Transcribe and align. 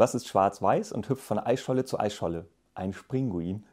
Was 0.00 0.14
ist 0.14 0.28
schwarz-weiß 0.28 0.92
und 0.92 1.10
hüpft 1.10 1.22
von 1.22 1.38
Eisscholle 1.38 1.84
zu 1.84 2.00
Eisscholle? 2.00 2.48
Ein 2.72 2.94
Springuin. 2.94 3.66